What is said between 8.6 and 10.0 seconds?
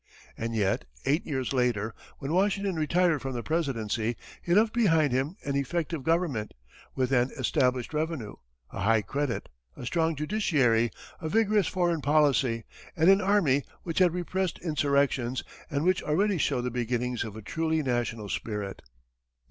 a high credit, a